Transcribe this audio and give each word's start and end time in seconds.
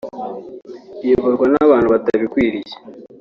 uyoborwa 1.03 1.45
n’abantu 1.53 1.85
batabikwiriye 1.93 2.73